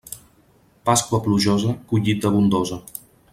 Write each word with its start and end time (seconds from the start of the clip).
Pasqua 0.83 1.21
plujosa, 1.21 1.75
collita 1.87 2.27
abundosa. 2.27 2.81